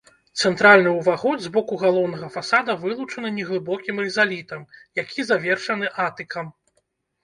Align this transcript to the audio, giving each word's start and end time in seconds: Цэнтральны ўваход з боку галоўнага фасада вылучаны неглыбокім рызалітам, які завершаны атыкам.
Цэнтральны 0.43 0.93
ўваход 0.99 1.37
з 1.43 1.51
боку 1.57 1.73
галоўнага 1.83 2.31
фасада 2.39 2.77
вылучаны 2.87 3.29
неглыбокім 3.39 4.03
рызалітам, 4.07 4.69
які 5.05 5.31
завершаны 5.33 5.97
атыкам. 6.13 6.45